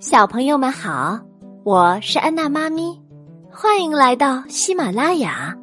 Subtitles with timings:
[0.00, 1.18] 小朋友们好，
[1.64, 2.96] 我是安娜妈咪，
[3.50, 5.58] 欢迎来到喜马拉雅。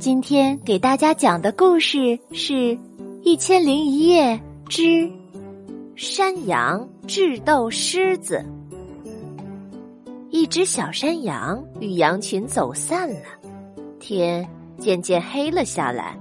[0.00, 2.52] 今天给大家讲的故事是
[3.22, 5.08] 《一千零一夜之
[5.94, 8.44] 山羊智斗狮子》。
[10.30, 13.20] 一只小山羊与羊群走散了，
[14.00, 14.44] 天
[14.76, 16.18] 渐渐黑了下来。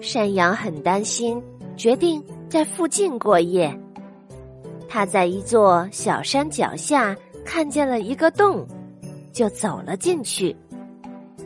[0.00, 1.38] 山羊很担心，
[1.76, 3.78] 决定在附近过夜。
[4.94, 8.64] 他在一座小山脚下看见了一个洞，
[9.32, 10.56] 就走了进去。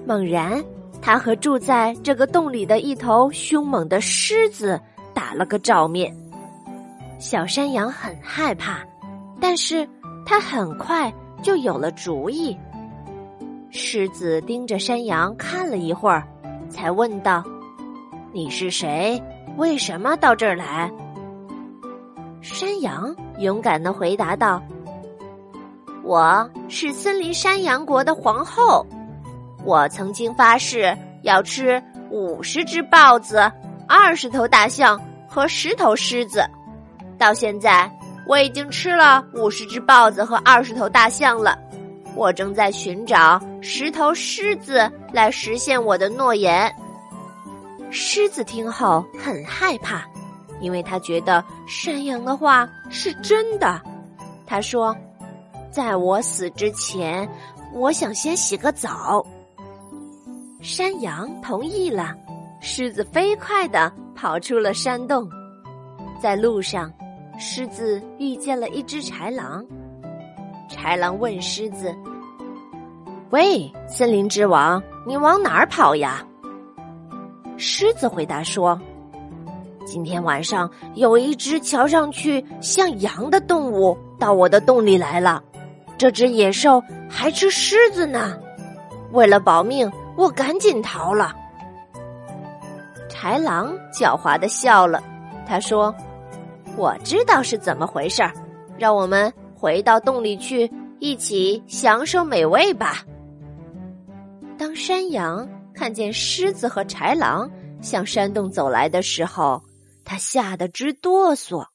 [0.04, 0.62] 猛然，
[1.00, 4.78] 他和住在这个洞里的一头凶猛的狮子
[5.14, 6.14] 打了个照面。
[7.18, 8.87] 小山羊很害怕，
[9.40, 9.88] 但是
[10.26, 11.10] 他很快
[11.42, 12.54] 就有了主意。
[13.70, 16.23] 狮子盯着山羊看了一会儿，
[16.68, 17.42] 才问道。
[18.30, 19.18] 你是谁？
[19.56, 20.92] 为什么到这儿来？
[22.41, 24.62] 山羊勇敢的回答道
[26.05, 28.87] ：“我是森林山羊国的皇后，
[29.65, 33.51] 我曾经发誓要吃五十只豹子、
[33.88, 36.45] 二十头大象和十头狮子。
[37.18, 37.90] 到现在，
[38.27, 41.59] 我已经吃了五十只豹子和二十头大象了。
[42.15, 46.73] 我正在寻找十头狮子来实现我的诺言。”
[47.90, 50.05] 狮子听后很害怕，
[50.60, 53.80] 因为他觉得山羊的话是真的。
[54.46, 54.96] 他说
[55.70, 57.28] ：“在我死之前，
[57.74, 59.24] 我想先洗个澡。”
[60.60, 62.15] 山羊同意了，
[62.60, 65.28] 狮子飞快的跑出了山洞。
[66.20, 66.93] 在路上，
[67.38, 69.65] 狮子遇见了一只豺狼。
[70.69, 71.94] 豺狼问狮子
[73.31, 76.26] ：“喂，森林之王，你往哪儿跑呀？”
[77.56, 78.81] 狮子回答说
[79.88, 85.42] ：“今天晚上有一只瞧上去像羊的动物到我的洞里来了，
[85.97, 88.38] 这只野兽还吃狮子呢。
[89.12, 91.34] 为了保命，我赶紧逃了。”
[93.09, 95.03] 豺狼狡猾的笑了，
[95.47, 95.94] 他说
[96.77, 98.31] ：“我知道是怎么回事儿，
[98.77, 103.03] 让我们回到洞里去，一起享受美味吧。”
[104.59, 105.48] 当山羊。
[105.75, 107.48] 看见狮子和豺狼
[107.81, 109.62] 向山洞走来的时候，
[110.11, 111.67] 他吓得直哆嗦，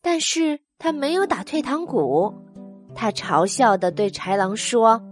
[0.00, 2.34] 但是他没有打退堂鼓。
[2.94, 5.02] 他嘲笑的对豺狼说：“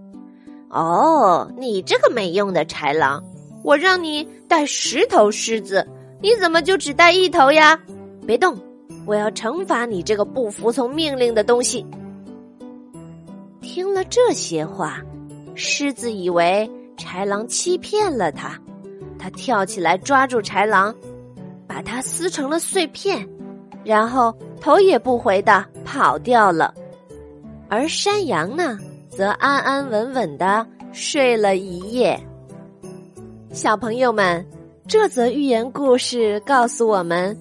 [0.73, 3.23] 哦，你这个没用的豺狼，
[3.63, 5.87] 我让你带十头狮子，
[6.23, 7.79] 你怎么就只带一头呀？
[8.27, 8.59] 别动，
[9.05, 11.85] 我要惩罚你这个不服从命令的东西。”
[13.61, 15.03] 听了这些话，
[15.55, 16.69] 狮子以为。
[16.97, 18.59] 豺狼欺骗了他，
[19.19, 20.95] 他跳起来抓住豺狼，
[21.67, 23.27] 把它撕成了碎片，
[23.85, 26.73] 然后头也不回的跑掉了。
[27.69, 28.79] 而山羊呢，
[29.09, 32.19] 则安安稳稳的睡了一夜。
[33.53, 34.47] 小朋友们，
[34.87, 37.37] 这则寓言故事告诉我们：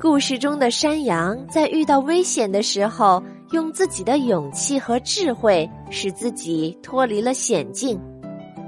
[0.00, 7.98] 故事中的山羊在遇到危险的时候，用自己的勇气和智慧，使自己脱离了险境。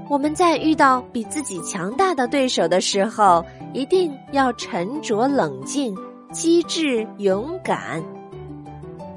[0.09, 5.95] 我们在遇到比自己强大的对手的时候，一定要沉着冷静、
[6.31, 8.03] 机智勇敢。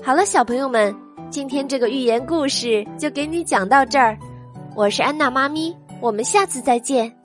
[0.03, 0.95] 好了，小朋友们，
[1.31, 4.19] 今天这个寓言故事就给你讲到这儿。
[4.75, 7.20] 我是安娜妈咪，我们下次再见。